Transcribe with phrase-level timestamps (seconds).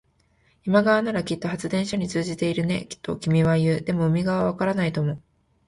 [0.63, 3.81] 山側ならきっと発電所に通じているね、と君は言う。
[3.81, 5.21] でも、海側はわからないとも。